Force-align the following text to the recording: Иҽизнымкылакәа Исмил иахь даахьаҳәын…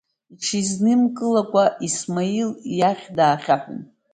Иҽизнымкылакәа 0.33 1.65
Исмил 1.85 2.49
иахь 2.79 3.05
даахьаҳәын… 3.17 3.79